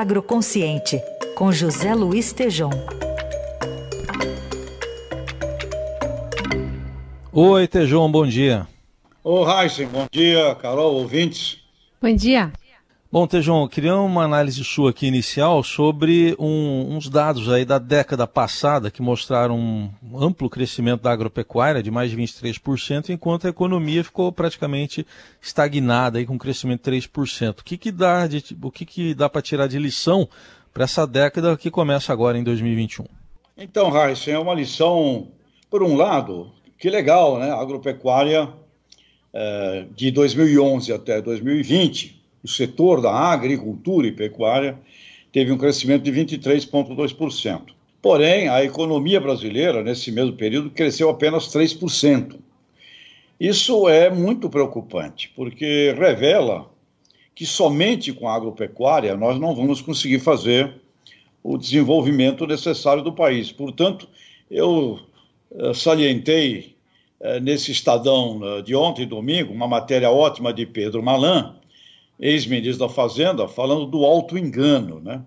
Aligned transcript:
Agroconsciente, 0.00 1.00
com 1.36 1.52
José 1.52 1.94
Luiz 1.94 2.32
Tejom. 2.32 2.70
Oi, 7.32 7.68
Tejom, 7.68 8.10
bom 8.10 8.26
dia. 8.26 8.66
Ô, 9.22 9.48
Heisen, 9.48 9.86
bom 9.86 10.06
dia, 10.10 10.52
Carol, 10.56 10.96
ouvintes. 10.96 11.60
Bom 12.02 12.12
dia. 12.12 12.52
Bom, 13.14 13.28
Tejão, 13.28 13.68
queria 13.68 13.94
uma 13.94 14.24
análise 14.24 14.64
sua 14.64 14.90
aqui 14.90 15.06
inicial 15.06 15.62
sobre 15.62 16.34
um, 16.36 16.96
uns 16.96 17.08
dados 17.08 17.48
aí 17.48 17.64
da 17.64 17.78
década 17.78 18.26
passada 18.26 18.90
que 18.90 19.00
mostraram 19.00 19.56
um 19.56 20.18
amplo 20.18 20.50
crescimento 20.50 21.02
da 21.02 21.12
agropecuária 21.12 21.80
de 21.80 21.92
mais 21.92 22.10
de 22.10 22.16
23%, 22.16 23.10
enquanto 23.10 23.46
a 23.46 23.50
economia 23.50 24.02
ficou 24.02 24.32
praticamente 24.32 25.06
estagnada 25.40 26.18
aí 26.18 26.26
com 26.26 26.34
um 26.34 26.38
crescimento 26.38 26.90
de 26.90 27.08
3%. 27.08 27.60
O 27.60 27.64
que, 27.64 27.78
que 27.78 27.92
dá, 27.92 28.26
de, 28.26 28.44
o 28.60 28.68
que, 28.68 28.84
que 28.84 29.14
dá 29.14 29.28
para 29.28 29.40
tirar 29.40 29.68
de 29.68 29.78
lição 29.78 30.28
para 30.72 30.82
essa 30.82 31.06
década 31.06 31.56
que 31.56 31.70
começa 31.70 32.12
agora 32.12 32.36
em 32.36 32.42
2021? 32.42 33.04
Então, 33.56 33.90
Raíssa, 33.90 34.32
é 34.32 34.38
uma 34.40 34.54
lição, 34.54 35.28
por 35.70 35.84
um 35.84 35.94
lado, 35.94 36.50
que 36.76 36.90
legal, 36.90 37.38
né? 37.38 37.52
A 37.52 37.60
agropecuária 37.60 38.52
é, 39.32 39.86
de 39.94 40.10
2011 40.10 40.92
até 40.92 41.22
2020 41.22 42.23
o 42.44 42.48
setor 42.48 43.00
da 43.00 43.10
agricultura 43.10 44.06
e 44.06 44.12
pecuária 44.12 44.78
teve 45.32 45.50
um 45.50 45.58
crescimento 45.58 46.02
de 46.02 46.12
23,2%. 46.12 47.62
Porém, 48.02 48.48
a 48.48 48.62
economia 48.62 49.18
brasileira, 49.18 49.82
nesse 49.82 50.12
mesmo 50.12 50.34
período, 50.34 50.70
cresceu 50.70 51.08
apenas 51.08 51.48
3%. 51.48 52.36
Isso 53.40 53.88
é 53.88 54.10
muito 54.10 54.48
preocupante, 54.50 55.32
porque 55.34 55.94
revela 55.98 56.70
que 57.34 57.44
somente 57.44 58.12
com 58.12 58.28
a 58.28 58.34
agropecuária 58.34 59.16
nós 59.16 59.40
não 59.40 59.54
vamos 59.54 59.80
conseguir 59.80 60.20
fazer 60.20 60.72
o 61.42 61.58
desenvolvimento 61.58 62.46
necessário 62.46 63.02
do 63.02 63.12
país. 63.12 63.50
Portanto, 63.50 64.08
eu 64.50 65.00
uh, 65.50 65.74
salientei 65.74 66.76
uh, 67.20 67.40
nesse 67.40 67.72
Estadão 67.72 68.38
uh, 68.38 68.62
de 68.62 68.74
ontem, 68.74 69.06
domingo, 69.06 69.52
uma 69.52 69.66
matéria 69.66 70.10
ótima 70.10 70.52
de 70.52 70.64
Pedro 70.64 71.02
Malan, 71.02 71.56
ex-ministro 72.18 72.86
da 72.86 72.92
Fazenda, 72.92 73.48
falando 73.48 73.86
do 73.86 74.04
auto-engano, 74.04 75.00
né? 75.00 75.22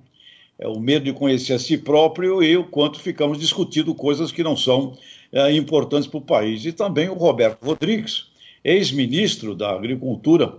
É 0.59 0.67
o 0.67 0.79
medo 0.79 1.05
de 1.05 1.13
conhecer 1.13 1.53
a 1.53 1.59
si 1.59 1.77
próprio 1.77 2.41
e 2.41 2.57
o 2.57 2.63
quanto 2.63 2.99
ficamos 2.99 3.37
discutindo 3.37 3.93
coisas 3.93 4.31
que 4.31 4.43
não 4.43 4.57
são 4.57 4.97
é, 5.31 5.51
importantes 5.53 6.07
para 6.07 6.17
o 6.17 6.21
país. 6.21 6.65
E 6.65 6.71
também 6.71 7.09
o 7.09 7.13
Roberto 7.13 7.63
Rodrigues, 7.63 8.27
ex-ministro 8.63 9.53
da 9.53 9.69
Agricultura, 9.69 10.55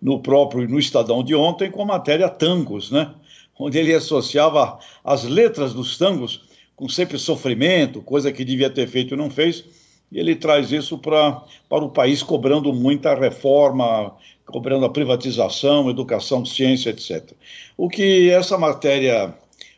no 0.00 0.20
próprio 0.20 0.68
no 0.68 0.78
Estadão 0.78 1.24
de 1.24 1.34
ontem, 1.34 1.70
com 1.70 1.82
a 1.82 1.86
matéria 1.86 2.28
tangos, 2.28 2.90
né? 2.90 3.12
Onde 3.58 3.78
ele 3.78 3.92
associava 3.94 4.78
as 5.02 5.24
letras 5.24 5.72
dos 5.72 5.96
tangos 5.96 6.42
com 6.76 6.88
sempre 6.88 7.18
sofrimento, 7.18 8.00
coisa 8.00 8.30
que 8.30 8.44
devia 8.44 8.70
ter 8.70 8.86
feito 8.86 9.14
e 9.14 9.16
não 9.16 9.30
fez. 9.30 9.64
E 10.10 10.18
ele 10.18 10.34
traz 10.34 10.72
isso 10.72 10.98
pra, 10.98 11.42
para 11.68 11.84
o 11.84 11.90
país 11.90 12.22
cobrando 12.22 12.72
muita 12.72 13.14
reforma, 13.14 14.14
cobrando 14.46 14.86
a 14.86 14.90
privatização, 14.90 15.90
educação, 15.90 16.44
ciência, 16.44 16.90
etc. 16.90 17.32
O 17.76 17.88
que 17.88 18.30
essa 18.30 18.56
matéria, 18.56 19.34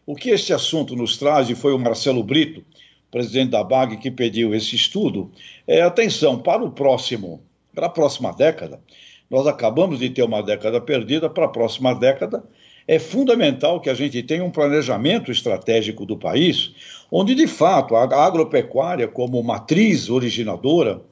o 0.06 0.14
que 0.14 0.30
este 0.30 0.52
assunto 0.52 0.94
nos 0.94 1.16
traz, 1.16 1.50
e 1.50 1.54
foi 1.54 1.72
o 1.72 1.78
Marcelo 1.78 2.22
Brito, 2.22 2.64
presidente 3.10 3.50
da 3.50 3.64
BAG, 3.64 3.96
que 3.96 4.10
pediu 4.10 4.54
esse 4.54 4.76
estudo, 4.76 5.30
é 5.66 5.82
atenção, 5.82 6.38
para 6.38 6.64
o 6.64 6.70
próximo, 6.70 7.42
para 7.74 7.86
a 7.86 7.90
próxima 7.90 8.32
década, 8.32 8.80
nós 9.28 9.46
acabamos 9.46 9.98
de 9.98 10.10
ter 10.10 10.22
uma 10.22 10.42
década 10.42 10.80
perdida, 10.80 11.28
para 11.28 11.46
a 11.46 11.48
próxima 11.48 11.94
década, 11.94 12.44
é 12.86 12.98
fundamental 12.98 13.80
que 13.80 13.90
a 13.90 13.94
gente 13.94 14.22
tenha 14.22 14.44
um 14.44 14.50
planejamento 14.50 15.30
estratégico 15.30 16.04
do 16.04 16.16
país, 16.16 16.72
onde, 17.10 17.34
de 17.34 17.46
fato, 17.46 17.96
a 17.96 18.02
agropecuária, 18.02 19.08
como 19.08 19.42
matriz 19.42 20.08
originadora, 20.08 21.02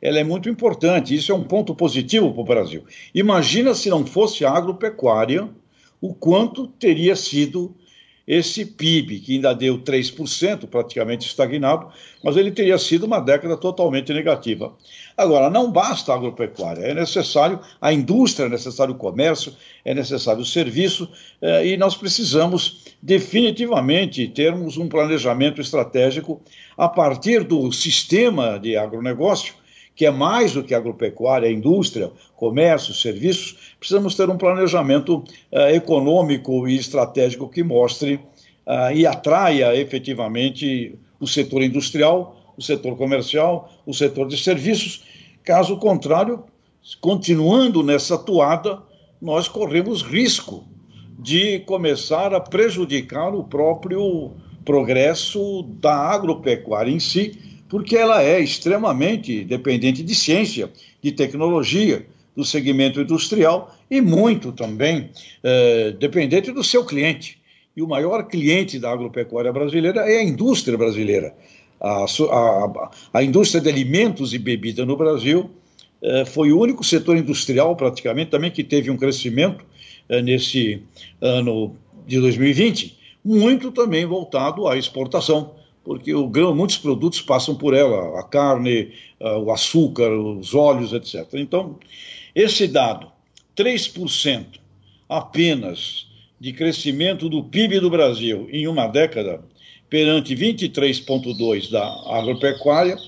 ela 0.00 0.18
é 0.18 0.24
muito 0.24 0.48
importante. 0.48 1.14
Isso 1.14 1.32
é 1.32 1.34
um 1.34 1.44
ponto 1.44 1.74
positivo 1.74 2.32
para 2.32 2.40
o 2.40 2.44
Brasil. 2.44 2.84
Imagina 3.14 3.74
se 3.74 3.88
não 3.88 4.06
fosse 4.06 4.44
a 4.44 4.50
agropecuária, 4.50 5.48
o 6.00 6.14
quanto 6.14 6.66
teria 6.66 7.16
sido 7.16 7.74
esse 8.28 8.66
PIB, 8.66 9.20
que 9.20 9.36
ainda 9.36 9.54
deu 9.54 9.78
3%, 9.78 10.66
praticamente 10.66 11.26
estagnado, 11.26 11.88
mas 12.22 12.36
ele 12.36 12.50
teria 12.50 12.76
sido 12.76 13.06
uma 13.06 13.20
década 13.20 13.56
totalmente 13.56 14.12
negativa. 14.12 14.74
Agora, 15.16 15.48
não 15.48 15.72
basta 15.72 16.12
a 16.12 16.14
agropecuária, 16.14 16.82
é 16.82 16.92
necessário 16.92 17.58
a 17.80 17.90
indústria, 17.90 18.44
é 18.44 18.48
necessário 18.50 18.92
o 18.92 18.98
comércio, 18.98 19.56
é 19.82 19.94
necessário 19.94 20.42
o 20.42 20.44
serviço, 20.44 21.08
eh, 21.40 21.68
e 21.68 21.76
nós 21.78 21.96
precisamos 21.96 22.84
definitivamente 23.00 24.28
termos 24.28 24.76
um 24.76 24.88
planejamento 24.88 25.62
estratégico 25.62 26.42
a 26.76 26.86
partir 26.86 27.44
do 27.44 27.72
sistema 27.72 28.58
de 28.58 28.76
agronegócio 28.76 29.54
que 29.98 30.06
é 30.06 30.12
mais 30.12 30.52
do 30.52 30.62
que 30.62 30.76
agropecuária, 30.76 31.48
é 31.48 31.52
indústria, 31.52 32.12
comércio, 32.36 32.94
serviços, 32.94 33.74
precisamos 33.80 34.14
ter 34.14 34.30
um 34.30 34.38
planejamento 34.38 35.24
uh, 35.50 35.58
econômico 35.74 36.68
e 36.68 36.76
estratégico 36.76 37.48
que 37.48 37.64
mostre 37.64 38.14
uh, 38.14 38.94
e 38.94 39.04
atraia 39.04 39.74
efetivamente 39.74 40.96
o 41.18 41.26
setor 41.26 41.64
industrial, 41.64 42.54
o 42.56 42.62
setor 42.62 42.96
comercial, 42.96 43.72
o 43.84 43.92
setor 43.92 44.28
de 44.28 44.36
serviços. 44.40 45.02
Caso 45.42 45.76
contrário, 45.78 46.44
continuando 47.00 47.82
nessa 47.82 48.16
toada, 48.16 48.80
nós 49.20 49.48
corremos 49.48 50.00
risco 50.00 50.64
de 51.18 51.58
começar 51.66 52.32
a 52.32 52.38
prejudicar 52.38 53.34
o 53.34 53.42
próprio 53.42 54.30
progresso 54.64 55.64
da 55.80 55.96
agropecuária 55.96 56.92
em 56.92 57.00
si, 57.00 57.57
porque 57.68 57.96
ela 57.96 58.22
é 58.22 58.40
extremamente 58.40 59.44
dependente 59.44 60.02
de 60.02 60.14
ciência, 60.14 60.70
de 61.02 61.12
tecnologia, 61.12 62.06
do 62.34 62.44
segmento 62.44 63.00
industrial 63.00 63.76
e 63.90 64.00
muito 64.00 64.52
também 64.52 65.10
é, 65.42 65.90
dependente 65.90 66.52
do 66.52 66.62
seu 66.62 66.84
cliente. 66.84 67.36
E 67.76 67.82
o 67.82 67.88
maior 67.88 68.28
cliente 68.28 68.78
da 68.78 68.92
agropecuária 68.92 69.52
brasileira 69.52 70.00
é 70.08 70.18
a 70.18 70.22
indústria 70.22 70.78
brasileira. 70.78 71.34
A, 71.80 72.04
a, 72.04 72.90
a 73.14 73.22
indústria 73.22 73.60
de 73.60 73.68
alimentos 73.68 74.32
e 74.34 74.38
bebida 74.38 74.86
no 74.86 74.96
Brasil 74.96 75.50
é, 76.00 76.24
foi 76.24 76.52
o 76.52 76.60
único 76.60 76.84
setor 76.84 77.16
industrial, 77.16 77.74
praticamente, 77.74 78.30
também 78.30 78.52
que 78.52 78.62
teve 78.62 78.88
um 78.88 78.96
crescimento 78.96 79.64
é, 80.08 80.22
nesse 80.22 80.80
ano 81.20 81.74
de 82.06 82.20
2020, 82.20 82.96
muito 83.24 83.72
também 83.72 84.06
voltado 84.06 84.68
à 84.68 84.76
exportação 84.76 85.57
porque 85.88 86.14
o 86.14 86.28
grão, 86.28 86.54
muitos 86.54 86.76
produtos 86.76 87.22
passam 87.22 87.54
por 87.54 87.72
ela, 87.72 88.20
a 88.20 88.22
carne, 88.22 88.92
uh, 89.18 89.38
o 89.38 89.50
açúcar, 89.50 90.12
os 90.12 90.54
óleos, 90.54 90.92
etc. 90.92 91.26
Então, 91.32 91.78
esse 92.34 92.68
dado, 92.68 93.10
3% 93.56 94.44
apenas 95.08 96.06
de 96.38 96.52
crescimento 96.52 97.26
do 97.30 97.42
PIB 97.42 97.80
do 97.80 97.88
Brasil 97.88 98.46
em 98.52 98.68
uma 98.68 98.86
década, 98.86 99.42
perante 99.88 100.36
23,2% 100.36 101.70
da 101.70 101.86
agropecuária, 102.18 102.98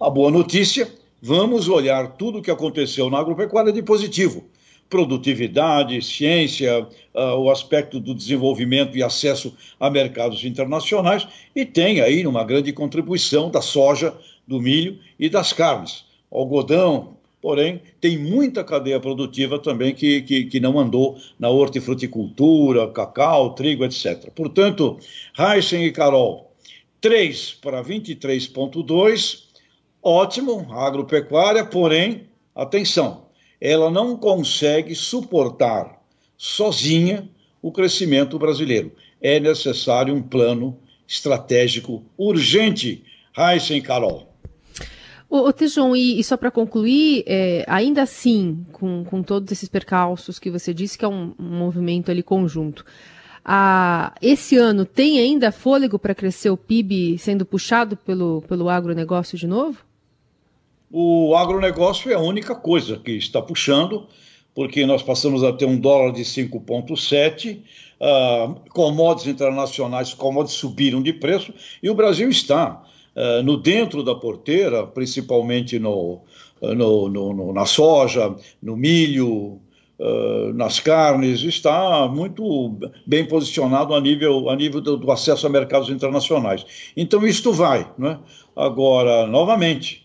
a 0.00 0.10
boa 0.10 0.32
notícia, 0.32 0.92
vamos 1.22 1.68
olhar 1.68 2.16
tudo 2.16 2.40
o 2.40 2.42
que 2.42 2.50
aconteceu 2.50 3.08
na 3.10 3.20
agropecuária 3.20 3.72
de 3.72 3.80
positivo 3.80 4.44
produtividade, 4.92 6.02
ciência, 6.02 6.86
uh, 7.14 7.20
o 7.38 7.50
aspecto 7.50 7.98
do 7.98 8.14
desenvolvimento 8.14 8.94
e 8.94 9.02
acesso 9.02 9.56
a 9.80 9.88
mercados 9.88 10.44
internacionais, 10.44 11.26
e 11.56 11.64
tem 11.64 12.02
aí 12.02 12.26
uma 12.26 12.44
grande 12.44 12.74
contribuição 12.74 13.50
da 13.50 13.62
soja, 13.62 14.14
do 14.46 14.60
milho 14.60 14.98
e 15.18 15.30
das 15.30 15.50
carnes. 15.50 16.04
O 16.30 16.40
algodão, 16.40 17.16
porém, 17.40 17.80
tem 18.02 18.18
muita 18.18 18.62
cadeia 18.62 19.00
produtiva 19.00 19.58
também 19.58 19.94
que, 19.94 20.20
que, 20.20 20.44
que 20.44 20.60
não 20.60 20.78
andou 20.78 21.16
na 21.38 21.48
hortifruticultura, 21.48 22.86
cacau, 22.88 23.54
trigo, 23.54 23.86
etc. 23.86 24.28
Portanto, 24.34 24.98
Heisen 25.38 25.84
e 25.86 25.90
Carol, 25.90 26.52
3 27.00 27.52
para 27.62 27.82
23,2, 27.82 29.44
ótimo, 30.02 30.70
agropecuária, 30.70 31.64
porém, 31.64 32.26
atenção, 32.54 33.22
ela 33.64 33.88
não 33.88 34.16
consegue 34.16 34.92
suportar 34.92 36.02
sozinha 36.36 37.30
o 37.62 37.70
crescimento 37.70 38.36
brasileiro. 38.36 38.90
É 39.20 39.38
necessário 39.38 40.12
um 40.12 40.20
plano 40.20 40.76
estratégico 41.06 42.02
urgente. 42.18 43.04
Heisen 43.38 43.80
Carol. 43.80 44.28
Ô, 45.30 45.46
ô 45.46 45.52
Tejon, 45.52 45.94
e, 45.94 46.18
e 46.18 46.24
só 46.24 46.36
para 46.36 46.50
concluir, 46.50 47.22
é, 47.24 47.64
ainda 47.68 48.02
assim, 48.02 48.66
com, 48.72 49.04
com 49.04 49.22
todos 49.22 49.52
esses 49.52 49.68
percalços 49.68 50.40
que 50.40 50.50
você 50.50 50.74
disse, 50.74 50.98
que 50.98 51.04
é 51.04 51.08
um, 51.08 51.32
um 51.38 51.58
movimento 51.58 52.10
ali 52.10 52.22
conjunto, 52.22 52.84
a, 53.44 54.12
esse 54.20 54.56
ano 54.56 54.84
tem 54.84 55.20
ainda 55.20 55.52
fôlego 55.52 56.00
para 56.00 56.16
crescer 56.16 56.50
o 56.50 56.56
PIB 56.56 57.16
sendo 57.16 57.46
puxado 57.46 57.96
pelo, 57.96 58.42
pelo 58.42 58.68
agronegócio 58.68 59.38
de 59.38 59.46
novo? 59.46 59.78
O 60.92 61.34
agronegócio 61.34 62.10
é 62.10 62.14
a 62.14 62.20
única 62.20 62.54
coisa 62.54 62.98
que 62.98 63.12
está 63.12 63.40
puxando, 63.40 64.06
porque 64.54 64.84
nós 64.84 65.02
passamos 65.02 65.42
a 65.42 65.50
ter 65.50 65.64
um 65.64 65.80
dólar 65.80 66.12
de 66.12 66.22
5,7, 66.22 67.60
uh, 67.98 68.70
commodities 68.70 69.32
internacionais, 69.32 70.12
commodities 70.12 70.58
subiram 70.58 71.02
de 71.02 71.14
preço, 71.14 71.54
e 71.82 71.88
o 71.88 71.94
Brasil 71.94 72.28
está 72.28 72.82
uh, 73.16 73.42
no 73.42 73.56
dentro 73.56 74.02
da 74.02 74.14
porteira, 74.14 74.86
principalmente 74.86 75.78
no, 75.78 76.20
no, 76.60 77.08
no, 77.08 77.32
no 77.32 77.52
na 77.54 77.64
soja, 77.64 78.36
no 78.62 78.76
milho, 78.76 79.58
uh, 79.98 80.52
nas 80.54 80.78
carnes, 80.78 81.42
está 81.42 82.06
muito 82.06 82.78
bem 83.06 83.24
posicionado 83.24 83.94
a 83.94 84.00
nível, 84.00 84.50
a 84.50 84.56
nível 84.56 84.82
do, 84.82 84.98
do 84.98 85.10
acesso 85.10 85.46
a 85.46 85.50
mercados 85.50 85.88
internacionais. 85.88 86.66
Então, 86.94 87.26
isto 87.26 87.50
vai. 87.50 87.90
Né? 87.96 88.18
Agora, 88.54 89.26
novamente, 89.26 90.01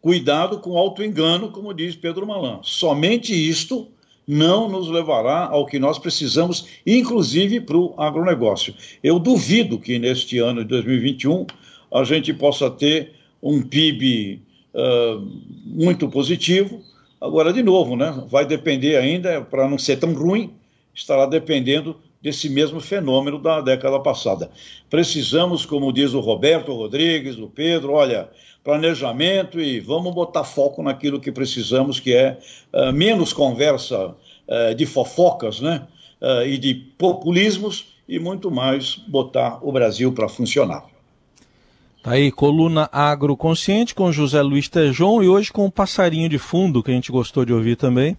cuidado 0.00 0.58
com 0.58 0.70
o 0.70 0.78
auto-engano, 0.78 1.50
como 1.50 1.74
diz 1.74 1.94
Pedro 1.94 2.26
Malan. 2.26 2.60
Somente 2.62 3.32
isto 3.32 3.88
não 4.26 4.68
nos 4.68 4.88
levará 4.88 5.46
ao 5.46 5.66
que 5.66 5.78
nós 5.78 5.98
precisamos, 5.98 6.66
inclusive 6.86 7.60
para 7.60 7.76
o 7.76 7.94
agronegócio. 7.98 8.74
Eu 9.02 9.18
duvido 9.18 9.78
que 9.78 9.98
neste 9.98 10.38
ano 10.38 10.62
de 10.62 10.68
2021 10.68 11.46
a 11.92 12.04
gente 12.04 12.32
possa 12.32 12.70
ter 12.70 13.12
um 13.42 13.60
PIB 13.60 14.40
uh, 14.74 15.28
muito 15.66 16.08
positivo. 16.08 16.80
Agora, 17.20 17.52
de 17.52 17.62
novo, 17.62 17.96
né, 17.96 18.24
vai 18.28 18.46
depender 18.46 18.96
ainda, 18.96 19.40
para 19.40 19.68
não 19.68 19.78
ser 19.78 19.96
tão 19.96 20.12
ruim, 20.14 20.52
estará 20.94 21.26
dependendo 21.26 21.96
desse 22.20 22.48
mesmo 22.48 22.80
fenômeno 22.80 23.38
da 23.38 23.60
década 23.60 23.98
passada. 23.98 24.50
Precisamos, 24.90 25.64
como 25.64 25.92
diz 25.92 26.12
o 26.12 26.20
Roberto 26.20 26.72
Rodrigues, 26.72 27.38
o 27.38 27.48
Pedro, 27.48 27.92
olha, 27.92 28.28
planejamento 28.62 29.58
e 29.58 29.80
vamos 29.80 30.14
botar 30.14 30.44
foco 30.44 30.82
naquilo 30.82 31.20
que 31.20 31.32
precisamos, 31.32 31.98
que 31.98 32.14
é 32.14 32.38
uh, 32.72 32.92
menos 32.92 33.32
conversa 33.32 34.08
uh, 34.08 34.74
de 34.76 34.84
fofocas 34.84 35.60
né, 35.60 35.86
uh, 36.20 36.46
e 36.46 36.58
de 36.58 36.74
populismos 36.74 37.94
e 38.06 38.18
muito 38.18 38.50
mais 38.50 38.96
botar 38.96 39.58
o 39.62 39.72
Brasil 39.72 40.12
para 40.12 40.28
funcionar. 40.28 40.84
Tá 42.02 42.12
aí, 42.12 42.30
coluna 42.32 42.88
agroconsciente 42.92 43.94
com 43.94 44.10
José 44.10 44.40
Luiz 44.42 44.68
Tejon 44.68 45.22
e 45.22 45.28
hoje 45.28 45.52
com 45.52 45.66
um 45.66 45.70
passarinho 45.70 46.28
de 46.28 46.38
fundo 46.38 46.82
que 46.82 46.90
a 46.90 46.94
gente 46.94 47.12
gostou 47.12 47.44
de 47.44 47.52
ouvir 47.52 47.76
também. 47.76 48.16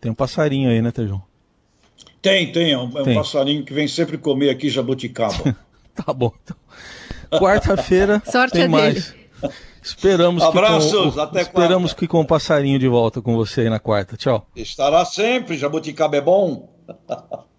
Tem 0.00 0.12
um 0.12 0.14
passarinho 0.14 0.70
aí, 0.70 0.80
né, 0.82 0.90
Tejon? 0.90 1.20
Tem, 2.24 2.50
tem. 2.50 2.72
É 2.72 2.78
um, 2.78 2.90
é 2.96 3.02
um 3.02 3.14
passarinho 3.14 3.62
que 3.62 3.74
vem 3.74 3.86
sempre 3.86 4.16
comer 4.16 4.48
aqui 4.48 4.70
jabuticaba. 4.70 5.54
tá 5.94 6.10
bom. 6.10 6.32
Então. 6.42 6.56
Quarta-feira 7.38 8.22
tem 8.50 8.62
é 8.62 8.68
mais. 8.68 9.10
Dele. 9.10 9.54
Esperamos 9.82 10.42
Abraços, 10.42 10.90
que 10.90 11.12
com, 11.12 11.20
até 11.20 11.42
Esperamos 11.42 11.90
quarta. 11.92 12.00
que 12.00 12.08
com 12.08 12.20
o 12.22 12.26
passarinho 12.26 12.78
de 12.78 12.88
volta 12.88 13.20
com 13.20 13.36
você 13.36 13.60
aí 13.60 13.68
na 13.68 13.78
quarta. 13.78 14.16
Tchau. 14.16 14.46
Estará 14.56 15.04
sempre, 15.04 15.58
jabuticaba 15.58 16.16
é 16.16 16.22
bom. 16.22 16.72